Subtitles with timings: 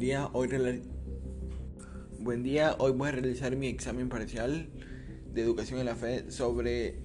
[0.00, 0.30] día.
[0.32, 0.48] Hoy
[2.20, 2.74] Buen día.
[2.78, 4.70] Hoy voy a realizar mi examen parcial
[5.34, 7.02] de educación en la fe sobre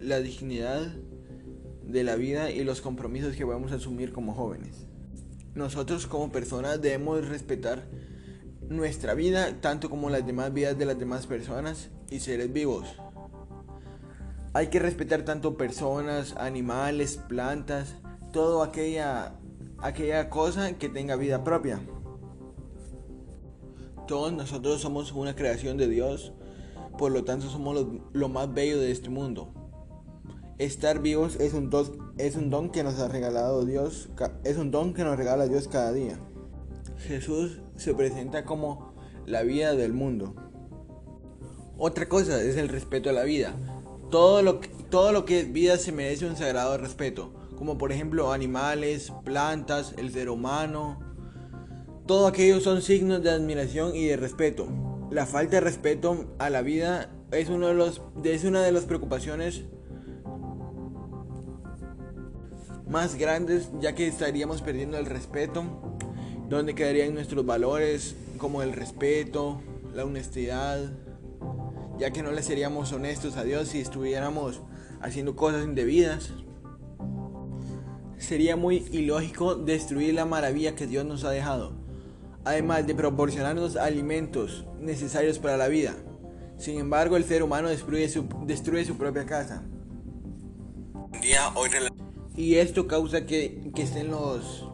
[0.00, 0.92] la dignidad
[1.84, 4.88] de la vida y los compromisos que vamos a asumir como jóvenes.
[5.54, 7.86] Nosotros como personas debemos respetar
[8.68, 12.88] nuestra vida tanto como las demás vidas de las demás personas y seres vivos.
[14.52, 17.94] Hay que respetar tanto personas, animales, plantas,
[18.32, 19.38] todo aquella
[19.80, 21.80] aquella cosa que tenga vida propia.
[24.06, 26.32] Todos nosotros somos una creación de Dios,
[26.96, 29.52] por lo tanto somos lo, más bello de este mundo.
[30.58, 34.08] Estar vivos es un, don, es un don que nos ha regalado Dios,
[34.44, 36.18] es un don que nos regala Dios cada día.
[37.06, 38.94] Jesús se presenta como
[39.26, 40.34] la vida del mundo.
[41.76, 43.54] Otra cosa es el respeto a la vida.
[44.10, 44.58] Todo lo,
[44.90, 49.92] todo lo que es vida se merece un sagrado respeto como por ejemplo animales, plantas,
[49.98, 51.00] el ser humano.
[52.06, 54.68] Todo aquello son signos de admiración y de respeto.
[55.10, 58.84] La falta de respeto a la vida es, uno de los, es una de las
[58.84, 59.64] preocupaciones
[62.88, 65.64] más grandes ya que estaríamos perdiendo el respeto,
[66.48, 69.60] donde quedarían nuestros valores como el respeto,
[69.94, 70.92] la honestidad,
[71.98, 74.62] ya que no le seríamos honestos a Dios si estuviéramos
[75.00, 76.32] haciendo cosas indebidas
[78.18, 81.72] sería muy ilógico destruir la maravilla que Dios nos ha dejado,
[82.44, 85.94] además de proporcionarnos alimentos necesarios para la vida.
[86.58, 89.64] Sin embargo, el ser humano destruye su, destruye su propia casa.
[92.36, 94.64] Y esto causa que, estén los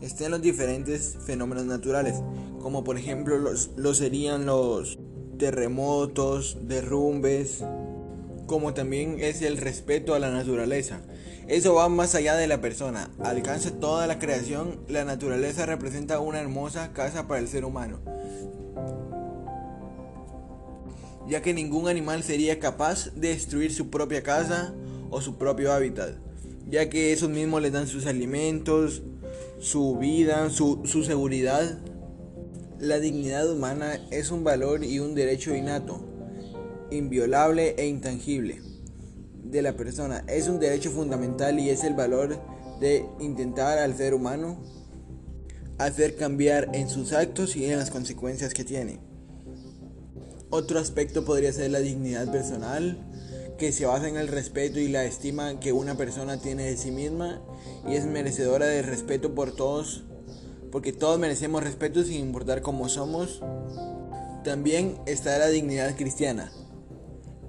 [0.00, 2.22] estén los diferentes fenómenos naturales,
[2.60, 4.98] como por ejemplo los, los serían los
[5.38, 7.64] terremotos, derrumbes,
[8.48, 11.02] como también es el respeto a la naturaleza.
[11.46, 16.40] Eso va más allá de la persona, alcanza toda la creación, la naturaleza representa una
[16.40, 18.00] hermosa casa para el ser humano,
[21.28, 24.74] ya que ningún animal sería capaz de destruir su propia casa
[25.10, 26.16] o su propio hábitat,
[26.68, 29.02] ya que esos mismos les dan sus alimentos,
[29.60, 31.78] su vida, su, su seguridad.
[32.80, 36.17] La dignidad humana es un valor y un derecho innato
[36.90, 38.60] inviolable e intangible
[39.44, 40.24] de la persona.
[40.26, 42.38] Es un derecho fundamental y es el valor
[42.80, 44.58] de intentar al ser humano
[45.78, 49.00] hacer cambiar en sus actos y en las consecuencias que tiene.
[50.50, 53.04] Otro aspecto podría ser la dignidad personal,
[53.58, 56.90] que se basa en el respeto y la estima que una persona tiene de sí
[56.90, 57.42] misma
[57.86, 60.04] y es merecedora de respeto por todos,
[60.70, 63.42] porque todos merecemos respeto sin importar cómo somos.
[64.44, 66.52] También está la dignidad cristiana,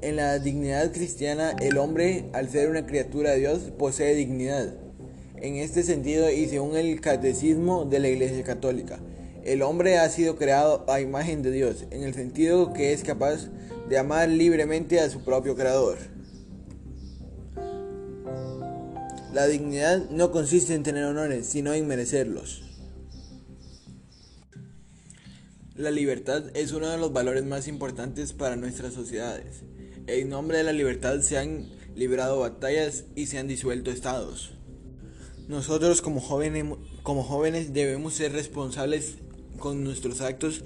[0.02, 4.74] en la dignidad cristiana, el hombre, al ser una criatura de Dios, posee dignidad.
[5.38, 9.00] En este sentido, y según el catecismo de la Iglesia Católica,
[9.44, 13.50] el hombre ha sido creado a imagen de Dios, en el sentido que es capaz
[13.88, 15.98] de amar libremente a su propio creador.
[19.34, 22.64] La dignidad no consiste en tener honores, sino en merecerlos.
[25.76, 29.64] La libertad es uno de los valores más importantes para nuestras sociedades.
[30.12, 34.54] En nombre de la libertad se han librado batallas y se han disuelto estados.
[35.48, 36.66] Nosotros como jóvenes,
[37.04, 39.18] como jóvenes debemos ser responsables
[39.60, 40.64] con nuestros actos.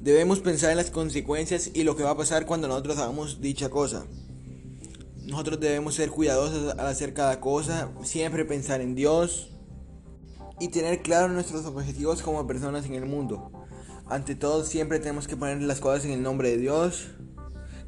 [0.00, 3.68] Debemos pensar en las consecuencias y lo que va a pasar cuando nosotros hagamos dicha
[3.68, 4.06] cosa.
[5.26, 9.50] Nosotros debemos ser cuidadosos al hacer cada cosa, siempre pensar en Dios
[10.60, 13.52] y tener claros nuestros objetivos como personas en el mundo.
[14.06, 17.08] Ante todo, siempre tenemos que poner las cosas en el nombre de Dios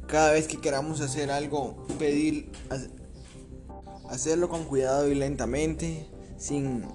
[0.07, 2.51] cada vez que queramos hacer algo, pedir,
[4.09, 6.85] hacerlo con cuidado y lentamente, sin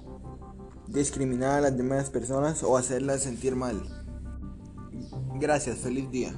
[0.87, 3.81] discriminar a las demás personas o hacerlas sentir mal.
[5.39, 6.33] Gracias, feliz día.